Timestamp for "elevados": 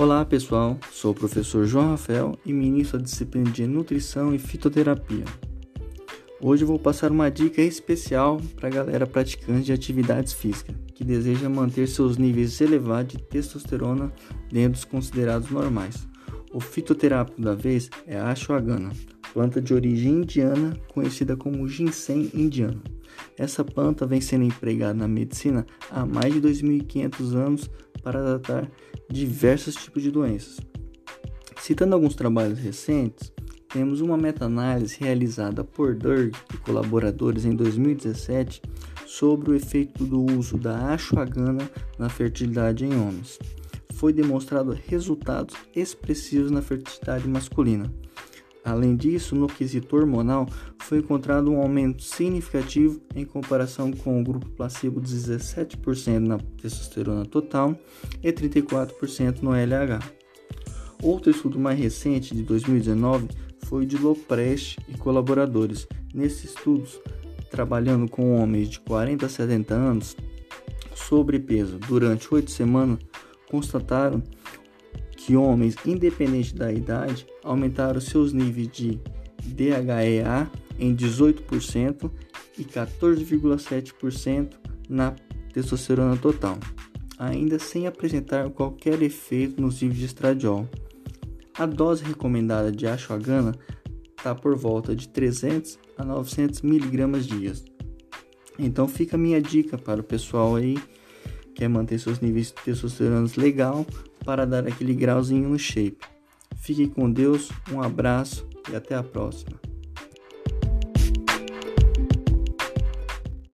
12.62-13.12